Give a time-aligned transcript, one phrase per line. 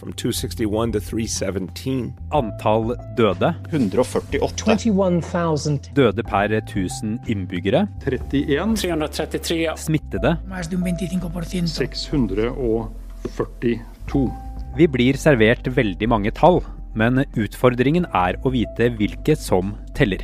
[0.00, 2.14] from 261 to 317.
[2.32, 3.54] Antall døde.
[3.68, 4.64] 148.
[4.64, 5.80] 21,000.
[5.94, 7.86] Døde per 1000 innbyggere.
[8.00, 8.76] 31.
[8.76, 9.76] 333.
[9.76, 10.36] Smittede.
[10.48, 11.66] Más de un 25%.
[11.66, 14.32] 642.
[14.76, 16.60] Vi blir servert veldig mange tall,
[16.94, 20.18] men utfordringen er å vite hvilke som teller.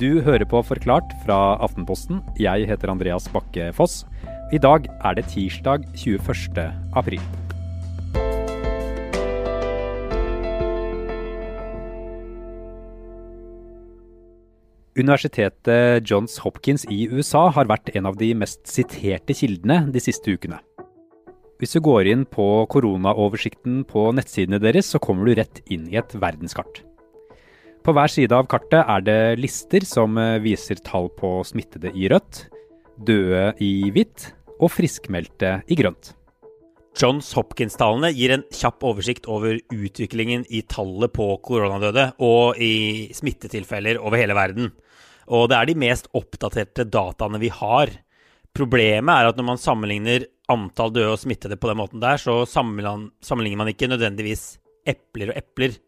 [0.00, 2.22] Du hører på Forklart fra Aftenposten.
[2.40, 4.06] Jeg heter Andreas Bakke Foss.
[4.52, 6.72] I dag er det tirsdag 21.
[6.96, 7.20] april.
[14.92, 20.34] Universitetet Johns Hopkins i USA har vært en av de mest siterte kildene de siste
[20.34, 20.58] ukene.
[21.62, 25.96] Hvis du går inn på koronaoversikten på nettsidene deres, så kommer du rett inn i
[25.96, 26.82] et verdenskart.
[27.82, 32.44] På hver side av kartet er det lister som viser tall på smittede i rødt,
[33.00, 36.12] døde i hvitt og friskmeldte i grønt.
[36.98, 44.00] Johns Hopkins-tallene gir en kjapp oversikt over utviklingen i tallet på koronadøde og i smittetilfeller
[44.02, 44.72] over hele verden.
[45.32, 47.92] Og det er de mest oppdaterte dataene vi har.
[48.52, 52.42] Problemet er at når man sammenligner antall døde og smittede på den måten der, så
[52.44, 55.78] sammenligner man ikke nødvendigvis epler og epler.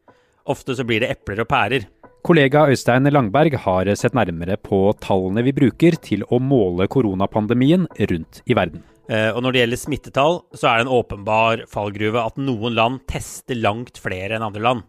[0.48, 1.86] Ofte så blir det epler og pærer.
[2.24, 8.40] Kollega Øystein Langberg har sett nærmere på tallene vi bruker til å måle koronapandemien rundt
[8.48, 8.80] i verden.
[9.04, 13.58] Og når det gjelder smittetall, så er det en åpenbar fallgruve at noen land tester
[13.58, 14.84] langt flere enn andre land,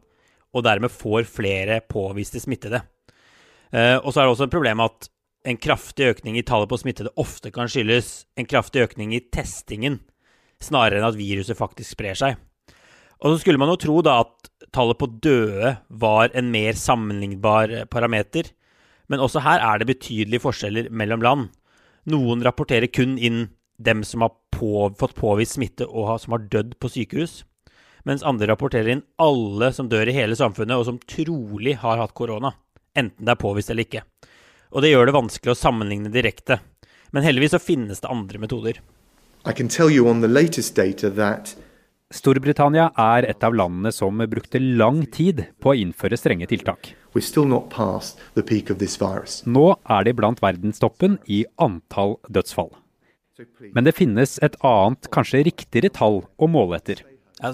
[0.56, 2.80] og dermed får flere påviste smittede.
[3.76, 5.10] Og så er det også et problem at
[5.46, 10.00] en kraftig økning i tallet på smittede ofte kan skyldes en kraftig økning i testingen,
[10.64, 12.40] snarere enn at viruset faktisk sprer seg.
[13.20, 17.86] Og så skulle man jo tro da at tallet på døde var en mer sammenlignbar
[17.92, 18.48] parameter,
[19.12, 21.46] men også her er det betydelige forskjeller mellom land.
[22.10, 23.46] Noen rapporterer kun inn
[23.78, 27.44] dem som har på, fått påvist smitte og har, som har dødd på sykehus,
[28.06, 32.16] mens andre rapporterer inn alle som dør i hele samfunnet og som trolig har hatt
[32.18, 32.54] korona,
[32.96, 34.04] enten det er påvist eller ikke.
[34.76, 36.60] Og det gjør det vanskelig å sammenligne direkte.
[37.16, 38.82] Men heldigvis så finnes det andre metoder.
[39.46, 41.56] I can tell you on the latest data that
[42.14, 46.94] Storbritannia er et av landene som brukte lang tid på å innføre strenge tiltak.
[47.16, 49.42] we're still not past the peak of this virus.
[49.48, 52.74] Nå er de blant verdenstoppen i antall dødsfall.
[53.76, 57.02] Men det finnes et annet, kanskje riktigere tall å måle etter.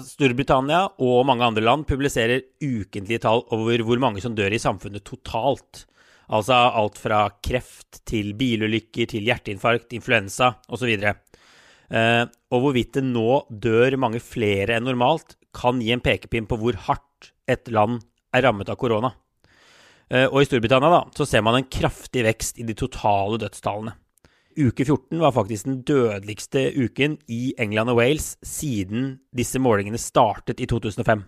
[0.06, 5.04] Storbritannia og mange andre land publiserer ukentlige tall over hvor mange som dør i samfunnet
[5.08, 5.84] totalt.
[6.32, 10.92] Altså alt fra kreft til bilulykker til hjerteinfarkt, influensa osv.
[10.94, 16.56] Og, og hvorvidt det nå dør mange flere enn normalt, kan gi en pekepinn på
[16.62, 18.00] hvor hardt et land
[18.32, 19.12] er rammet av korona.
[20.12, 23.96] Eh, og i Storbritannia da, så ser man en kraftig vekst i de totale dødstallene.
[24.58, 30.60] Uke 14 var faktisk den dødeligste uken i England og Wales siden disse målingene startet
[30.60, 31.22] i 2005.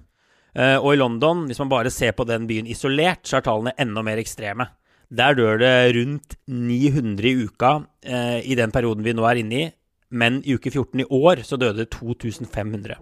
[0.55, 3.75] Eh, og i London, hvis man bare ser på den byen isolert, så er tallene
[3.81, 4.69] enda mer ekstreme.
[5.15, 7.73] Der dør det rundt 900 i uka
[8.05, 9.67] eh, i den perioden vi nå er inne i,
[10.15, 13.01] men i uke 14 i år så døde det 2500.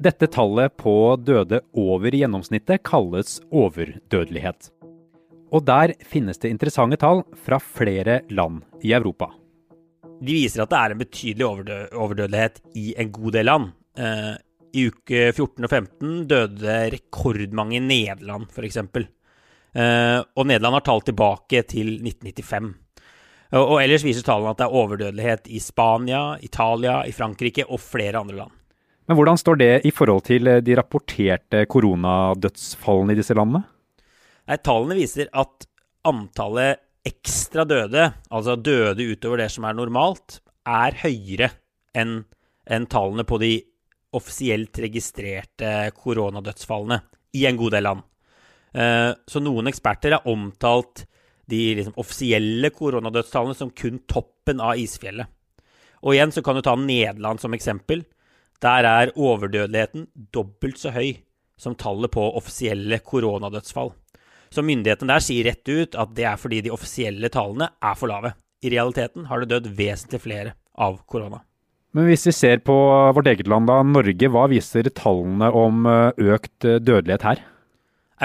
[0.00, 4.70] Dette tallet på døde over gjennomsnittet kalles overdødelighet.
[5.50, 9.32] Og der finnes det interessante tall fra flere land i Europa.
[10.20, 13.70] De viser at det er en betydelig overdø overdødelighet i en god del land.
[13.98, 14.34] Eh,
[14.76, 18.78] I uke 14 og 15 døde rekordmange i Nederland, f.eks.
[18.84, 22.70] Eh, og Nederland har tall tilbake til 1995.
[23.50, 27.82] Og, og ellers viser tallene at det er overdødelighet i Spania, Italia, i Frankrike og
[27.82, 28.54] flere andre land.
[29.10, 33.64] Men hvordan står det i forhold til de rapporterte koronadødsfallene i disse landene?
[34.58, 35.66] Tallene viser at
[36.08, 41.50] antallet ekstra døde, altså døde utover det som er normalt, er høyere
[41.96, 42.24] enn
[42.70, 43.54] en tallene på de
[44.16, 47.00] offisielt registrerte koronadødsfallene
[47.38, 48.02] i en god del land.
[48.74, 51.06] Eh, Så noen eksperter har omtalt
[51.50, 55.26] de liksom offisielle koronadødstallene som kun toppen av isfjellet.
[56.02, 58.04] Og igjen så kan du ta Nederland som eksempel.
[58.62, 61.18] Der er overdødeligheten dobbelt så høy
[61.60, 63.92] som tallet på offisielle koronadødsfall.
[64.50, 68.10] Så myndighetene der sier rett ut at det er fordi de offisielle tallene er for
[68.10, 68.34] lave.
[68.64, 71.44] I realiteten har det dødd vesentlig flere av korona.
[71.94, 72.74] Men hvis vi ser på
[73.16, 77.40] vårt eget land, da, Norge, hva viser tallene om økt dødelighet her?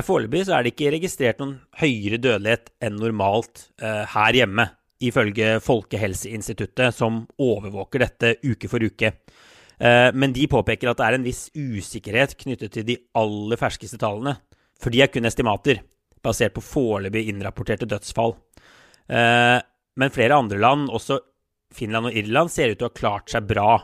[0.03, 4.67] Foreløpig så er det ikke registrert noen høyere dødelighet enn normalt eh, her hjemme,
[5.05, 9.13] ifølge Folkehelseinstituttet, som overvåker dette uke for uke.
[9.79, 13.99] Eh, men de påpeker at det er en viss usikkerhet knyttet til de aller ferskeste
[14.01, 14.35] tallene,
[14.81, 15.79] for de er kun estimater,
[16.25, 18.35] basert på foreløpig innrapporterte dødsfall.
[19.09, 19.59] Eh,
[19.95, 21.21] men flere andre land, også
[21.75, 23.79] Finland og Irland, ser ut til å ha klart seg bra,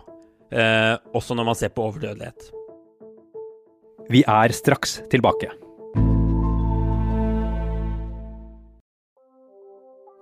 [0.52, 2.52] eh, også når man ser på overdødelighet.
[4.12, 5.52] Vi er straks tilbake.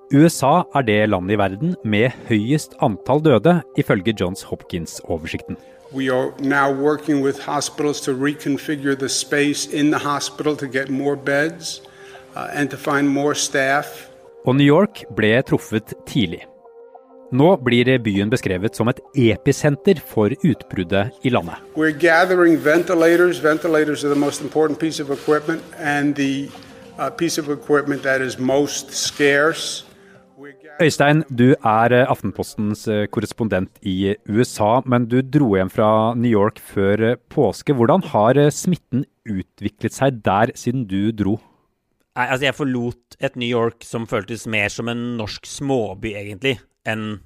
[0.10, 5.57] USA er det landet i verden med høyest antall døde, ifølge Johns Hopkins-oversikten.
[5.94, 10.89] We are now working with hospitals to reconfigure the space in the hospital to get
[10.89, 11.81] more beds
[12.36, 13.86] uh.
[14.46, 16.46] Og New York ble truffet tidlig.
[17.30, 21.62] Nå blir byen beskrevet som et episenter for utbruddet i landet.
[21.76, 23.44] Ventilators.
[23.44, 25.10] Ventilators the piece of
[25.78, 26.50] and the
[27.18, 27.48] piece of
[28.02, 29.86] that is most scarce.
[30.38, 35.70] We're gathering- Øystein, du er eh, Aftenpostens eh, korrespondent i USA, men du dro hjem
[35.70, 37.74] fra New York før eh, påske.
[37.74, 41.38] Hvordan har smitten utviklet seg der siden du dro?
[42.19, 46.57] Nei, altså jeg forlot et New York som føltes mer som en norsk småby, egentlig,
[46.83, 47.21] enn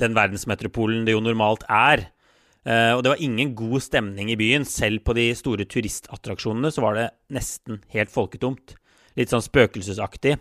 [0.00, 2.06] den verdensmetropolen det jo normalt er.
[2.64, 4.64] Uh, og det var ingen god stemning i byen.
[4.64, 7.06] Selv på de store turistattraksjonene så var det
[7.36, 8.72] nesten helt folketomt.
[9.20, 10.38] Litt sånn spøkelsesaktig.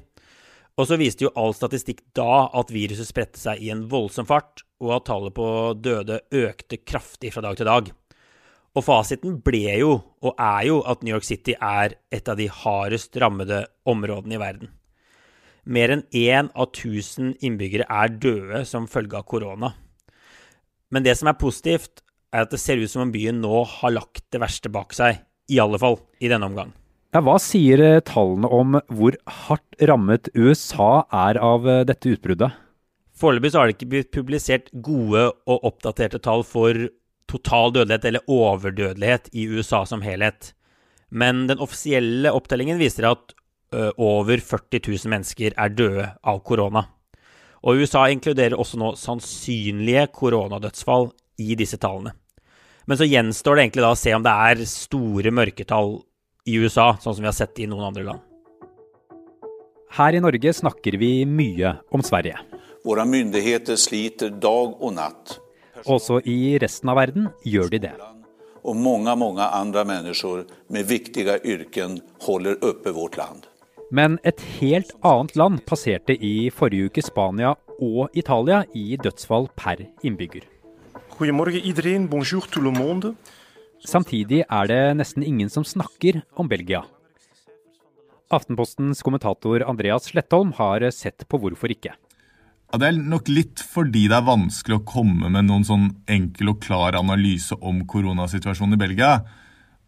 [0.80, 4.64] Og så viste jo all statistikk da at viruset spredte seg i en voldsom fart,
[4.80, 5.50] og at tallet på
[5.84, 7.92] døde økte kraftig fra dag til dag.
[8.78, 12.46] Og fasiten ble jo, og er jo, at New York City er et av de
[12.46, 14.74] hardest rammede områdene i verden.
[15.66, 19.74] Mer enn én av tusen innbyggere er døde som følge av korona.
[20.94, 23.96] Men det som er positivt, er at det ser ut som om byen nå har
[23.96, 25.24] lagt det verste bak seg.
[25.50, 26.74] I alle fall i denne omgang.
[27.16, 29.16] Ja, hva sier eh, tallene om hvor
[29.48, 32.52] hardt rammet USA er av eh, dette utbruddet?
[33.18, 36.76] Foreløpig har det ikke blitt publisert gode og oppdaterte tall for
[37.28, 40.54] total dødelighet eller overdødelighet i USA som helhet.
[41.10, 43.34] Men den offisielle opptellingen viser at
[43.76, 46.86] ø, over 40 000 mennesker er døde av korona.
[47.68, 51.10] Og USA inkluderer også nå sannsynlige koronadødsfall
[51.42, 52.14] i disse tallene.
[52.88, 55.98] Men så gjenstår det egentlig da å se om det er store mørketall
[56.48, 58.24] i USA, sånn som vi har sett i noen andre land.
[59.98, 62.40] Her i Norge snakker vi mye om Sverige.
[62.88, 65.38] Våre myndigheter sliter dag og natt.
[65.86, 67.94] Også i resten av verden gjør de det.
[68.68, 73.46] Og mange, mange andre mennesker med viktige yrken holder oppe vårt land.
[73.92, 79.86] Men et helt annet land passerte i forrige uke Spania og Italia i dødsfall per
[80.04, 80.44] innbygger.
[81.18, 83.16] Goedemorgen iedereen, bonjour tout le monde.
[83.86, 86.84] Samtidig er det nesten ingen som snakker om Belgia.
[88.34, 91.94] Aftenpostens kommentator Andreas Slettholm har sett på hvorfor ikke.
[92.68, 96.52] Ja, Det er nok litt fordi det er vanskelig å komme med noen sånn enkel
[96.52, 99.12] og klar analyse om koronasituasjonen i Belgia.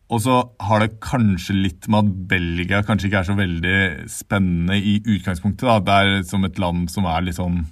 [0.10, 3.76] Og så har det kanskje litt med at Belgia kanskje ikke er så veldig
[4.10, 5.68] spennende i utgangspunktet.
[5.68, 5.80] da.
[5.80, 7.66] Det er som et land som er litt sånn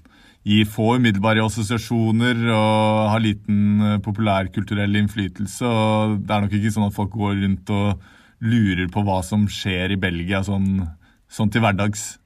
[0.48, 5.66] gir få umiddelbare assosiasjoner og har liten eh, populærkulturell innflytelse.
[5.66, 8.06] og Det er nok ikke sånn at folk går rundt og
[8.44, 10.86] lurer på hva som skjer i Belgia sånn,
[11.28, 12.18] sånn til hverdags.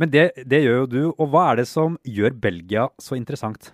[0.00, 3.70] Men det, det gjør jo du, og hva er det som gjør Belgia så interessant?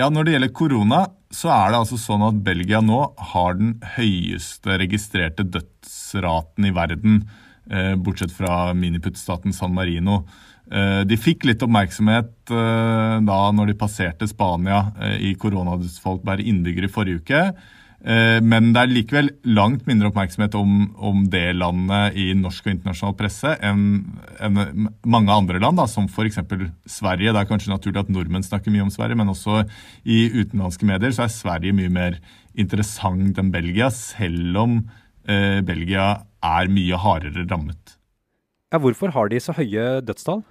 [0.00, 1.00] Ja, Når det gjelder korona,
[1.32, 3.02] så er det altså sånn at Belgia nå
[3.32, 7.20] har den høyeste registrerte dødsraten i verden,
[7.68, 10.22] eh, bortsett fra miniputtstaten San Marino.
[10.72, 16.40] Eh, de fikk litt oppmerksomhet eh, da når de passerte Spania eh, i koronadødsfall per
[16.40, 17.42] innbygger i forrige uke.
[18.02, 22.72] Eh, Men det er likevel langt mindre oppmerksomhet om, om det landet i norsk og
[22.74, 23.84] internasjonal presse enn
[24.42, 26.40] enn mange andre land, da, som f.eks.
[26.90, 27.30] Sverige.
[27.30, 29.62] Det er kanskje naturlig at nordmenn snakker mye om Sverige, men også
[30.02, 32.18] i utenlandske medier så er Sverige mye mer
[32.58, 34.78] interessant enn Belgia, selv om
[35.30, 37.98] eh, Belgia er mye hardere rammet.
[38.72, 40.42] Ja, hvorfor har de så høye dødstall?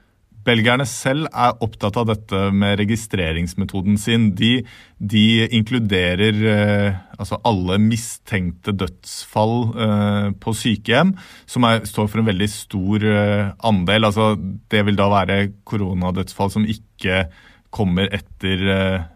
[0.47, 4.31] Belgierne selv er opptatt av dette med registreringsmetoden sin.
[4.37, 4.63] De,
[4.97, 9.55] de inkluderer eh, altså alle mistenkte dødsfall
[9.85, 11.13] eh, på sykehjem,
[11.45, 14.09] som er, står for en veldig stor eh, andel.
[14.09, 14.33] Altså,
[14.73, 17.25] det vil da være koronadødsfall som ikke
[17.71, 19.09] kommer etter eh,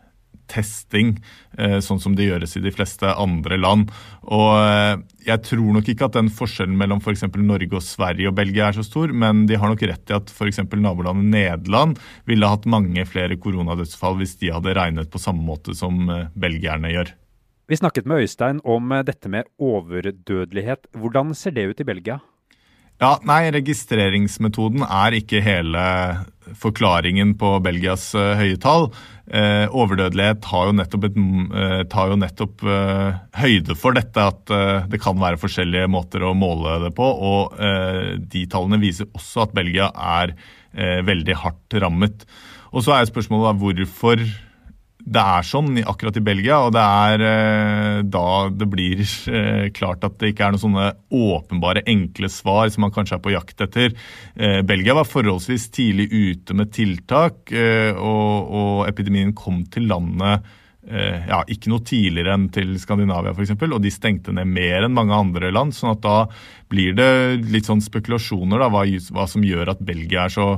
[0.52, 1.16] testing,
[1.58, 3.92] eh, sånn som det gjøres i de fleste andre land.
[4.24, 4.96] Og eh,
[5.28, 7.26] jeg tror nok ikke at den forskjellen mellom f.eks.
[7.36, 10.32] Norge og Sverige og Belgia er så stor, men de har nok rett i at
[10.34, 10.64] f.eks.
[10.74, 12.00] nabolandet Nederland
[12.30, 16.94] ville hatt mange flere koronadødsfall hvis de hadde regnet på samme måte som eh, belgierne
[16.94, 17.14] gjør.
[17.66, 20.86] Vi snakket med Øystein om dette med overdødelighet.
[20.94, 22.20] Hvordan ser det ut i Belgia?
[23.02, 25.82] Ja, nei, registreringsmetoden er ikke hele
[26.60, 28.90] forklaringen på Belgias eh, høye tall.
[29.26, 31.20] Eh, overdødelighet tar jo nettopp, et,
[31.62, 36.26] eh, tar jo nettopp eh, høyde for dette, at eh, det kan være forskjellige måter
[36.26, 37.08] å måle det på.
[37.32, 40.38] Og eh, de tallene viser også at Belgia er
[40.76, 42.26] veldig hardt rammet.
[42.76, 44.24] Og så er spørsmålet da hvorfor
[45.06, 50.04] det er sånn akkurat i Belgia, og det er eh, da det blir eh, klart
[50.08, 53.62] at det ikke er noen sånne åpenbare, enkle svar som man kanskje er på jakt
[53.68, 53.94] etter.
[54.34, 60.46] Eh, Belgia var forholdsvis tidlig ute med tiltak, og, og epidemien kom til landet
[60.86, 65.18] ja, ikke noe tidligere enn til Skandinavia f.eks., og de stengte ned mer enn mange
[65.18, 65.74] andre land.
[65.74, 66.18] sånn at da
[66.70, 67.08] blir det
[67.54, 70.50] litt sånn spekulasjoner da, hva, hva som gjør at Belgia er så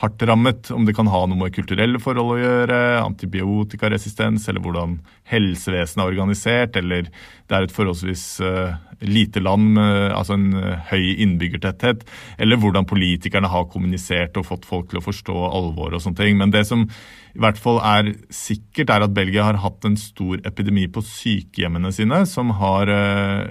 [0.00, 0.70] hardt rammet.
[0.70, 4.98] Om det kan ha noe med kulturelle forhold å gjøre, antibiotikaresistens, eller hvordan
[5.30, 10.90] helsevesenet er organisert, eller det er et forholdsvis uh, lite land med altså en uh,
[10.90, 12.04] høy innbyggertetthet,
[12.40, 16.40] eller hvordan politikerne har kommunisert og fått folk til å forstå alvoret og sånne ting.
[16.40, 20.40] Men det som i hvert fall er sikkert, er at Belgia har hatt en stor
[20.48, 23.46] epidemi på sykehjemmene sine, som har uh,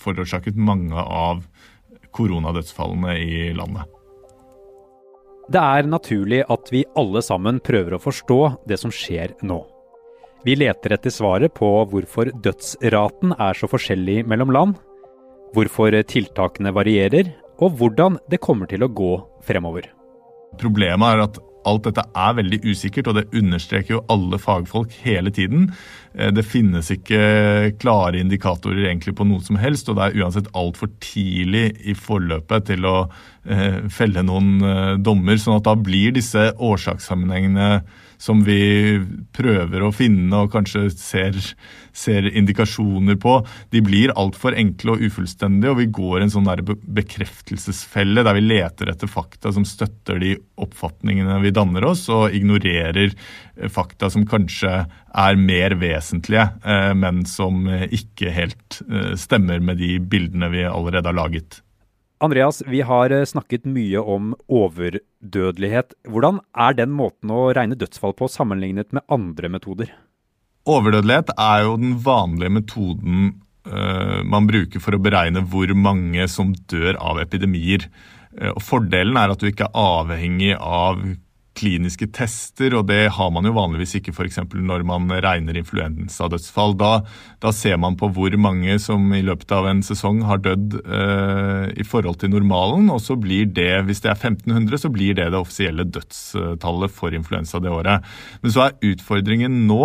[0.00, 1.44] forårsaket mange av
[2.16, 3.99] koronadødsfallene i landet.
[5.50, 8.40] Det er naturlig at vi alle sammen prøver å forstå
[8.70, 9.58] det som skjer nå.
[10.46, 14.76] Vi leter etter svaret på hvorfor dødsraten er så forskjellig mellom land,
[15.52, 19.10] hvorfor tiltakene varierer, og hvordan det kommer til å gå
[19.44, 19.90] fremover.
[20.60, 25.32] Problemet er at alt dette er veldig usikkert, og det understreker jo alle fagfolk hele
[25.34, 25.68] tiden.
[26.14, 30.50] Eh, det finnes ikke klare indikatorer egentlig på noe som helst, og det er uansett
[30.56, 32.96] altfor tidlig i forløpet til å
[33.44, 35.40] eh, felle noen eh, dommer.
[35.40, 37.82] sånn at da blir disse årsakssammenhengene
[38.20, 39.00] som vi
[39.36, 41.36] prøver å finne og kanskje ser,
[41.96, 43.38] ser indikasjoner på,
[43.72, 46.50] de blir altfor enkle og ufullstendige, og vi går en sånn
[47.00, 53.08] bekreftelsesfelle der vi leter etter fakta som støtter de oppfatningene vi danner oss, og ignorerer
[53.08, 59.80] eh, fakta som kanskje er mer vesentlige, eh, men som ikke helt eh, stemmer med
[59.80, 61.62] de bildene vi allerede har laget.
[62.20, 65.94] Andreas, vi har eh, snakket mye om overdødelighet.
[66.04, 69.94] Hvordan er den måten å regne dødsfall på sammenlignet med andre metoder?
[70.68, 73.22] Overdødelighet er jo den vanlige metoden
[73.64, 77.88] uh, man bruker for å beregne hvor mange som dør av epidemier.
[78.36, 81.00] Uh, Fordelen er at du ikke er avhengig av
[81.60, 84.40] kliniske tester, og det har man jo vanligvis ikke f.eks.
[84.54, 86.76] når man regner influensadødsfall.
[86.80, 86.92] Da,
[87.42, 91.66] da ser man på hvor mange som i løpet av en sesong har dødd eh,
[91.76, 95.28] i forhold til normalen, og så blir det, hvis det er 1500, så blir det
[95.34, 98.08] det offisielle dødstallet for influensa det året.
[98.40, 99.84] Men så er utfordringen nå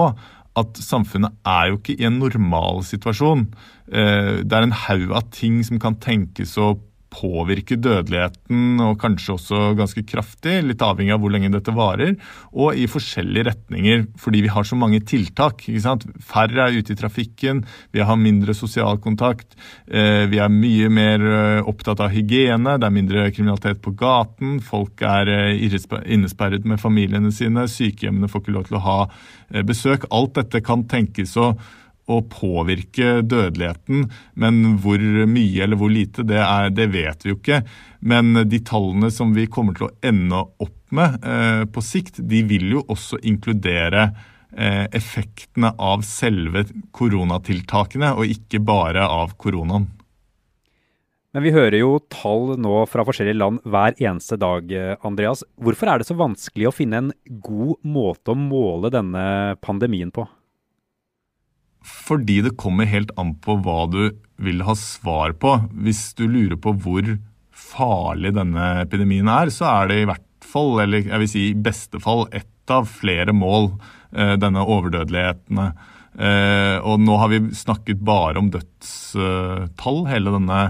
[0.55, 3.47] at samfunnet er jo ikke i en normal situasjon.
[3.91, 6.77] Eh, det er en haug av ting som kan tenkes å
[7.15, 12.15] påvirke dødeligheten, og kanskje også ganske kraftig, litt avhengig av hvor lenge dette varer,
[12.51, 15.63] og i forskjellige retninger, fordi vi har så mange tiltak.
[16.25, 17.63] Færre er ute i trafikken,
[17.95, 19.55] vi har mindre sosial kontakt,
[19.87, 24.59] eh, vi er mye mer eh, opptatt av hygiene, det er mindre kriminalitet på gaten,
[24.63, 28.99] folk er eh, innesperret med familiene sine, sykehjemmene får ikke lov til å ha
[29.65, 30.07] besøk.
[30.15, 31.53] Alt dette kan tenkes å
[32.05, 34.05] å påvirke dødeligheten,
[34.37, 37.63] men hvor mye eller hvor lite, det, er, det, vet vi jo ikke.
[38.05, 42.43] Men de tallene som vi kommer til å ende opp med eh, på sikt, de
[42.45, 44.11] vil jo også inkludere
[44.53, 49.89] eh, effektene av selve koronatiltakene, og ikke bare av koronaen.
[51.35, 55.43] Men vi hører jo tall nå fra forskjellige land hver eneste dag, eh, Andreas.
[55.59, 60.29] Hvorfor er det så vanskelig å finne en god måte å måle denne pandemien på?
[61.85, 64.01] Fordi det kommer helt an på hva du
[64.41, 65.57] vil ha svar på.
[65.85, 67.15] Hvis du lurer på hvor
[67.55, 71.59] farlig denne epidemien er, så er det i hvert fall, eller jeg vil si i
[71.67, 73.71] beste fall, ett av flere mål,
[74.15, 75.61] eh, denne overdødeligheten.
[76.15, 80.61] Eh, og nå har vi snakket bare om dødstall hele denne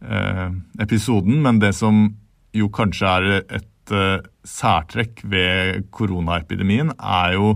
[0.00, 0.48] eh,
[0.82, 2.04] episoden, men det som
[2.56, 3.68] jo kanskje er et
[4.46, 7.48] særtrekk ved koronaepidemien, er jo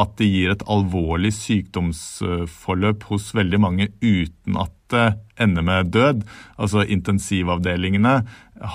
[0.00, 5.08] at det gir et alvorlig sykdomsforløp hos veldig mange uten at det
[5.40, 6.22] ender med død.
[6.60, 8.14] Altså Intensivavdelingene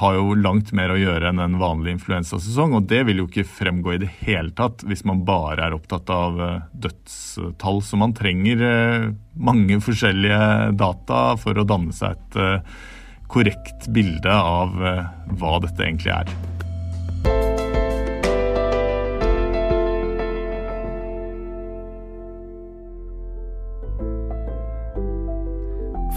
[0.01, 3.47] har jo langt mer å gjøre enn en vanlig influensasesong, og det vil jo ikke
[3.47, 7.81] fremgå i det hele tatt hvis man bare er opptatt av eh, dødstall.
[7.86, 12.77] Så man trenger eh, mange forskjellige data for å danne seg et eh,
[13.27, 16.66] korrekt bilde av hva dette egentlig er.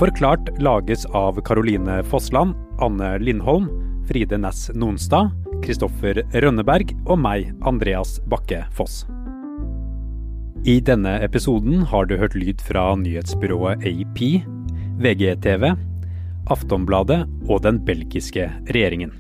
[0.01, 3.67] Forklart lages av Caroline Fossland, Anne Lindholm,
[4.09, 5.29] Fride Næss Nonstad,
[5.61, 9.03] Kristoffer Rønneberg og meg, Andreas Bakke Foss.
[10.65, 14.23] I denne episoden har du hørt lyd fra nyhetsbyrået AP,
[15.05, 15.69] VGTV,
[16.49, 19.13] Aftonbladet og den belgiske regjeringen.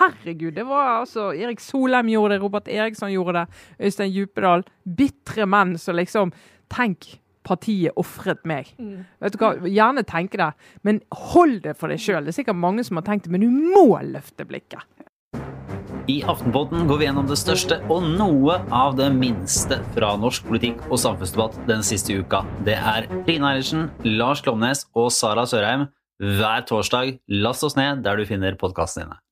[0.00, 4.64] Herregud, det var altså Erik Solheim gjorde det, Robert Eriksson gjorde det, Øystein Djupedal.
[4.88, 6.32] Bitre menn som liksom
[6.72, 8.72] Tenk, partiet ofret meg.
[8.80, 9.06] Mm.
[9.22, 10.52] Vet du hva, Gjerne tenke det,
[10.86, 11.00] men
[11.32, 12.24] hold det for deg sjøl.
[12.26, 14.84] Det er sikkert mange som har tenkt det, men du må løfte blikket.
[16.06, 20.84] I Aftenpodden går vi gjennom det største og noe av det minste fra norsk politikk
[20.86, 22.44] og samfunnsdebatt den siste uka.
[22.66, 25.88] Det er Line Eilertsen, Lars Klomnes og Sara Sørheim
[26.22, 27.16] hver torsdag.
[27.42, 29.22] Last oss ned der du finner podkastene dine.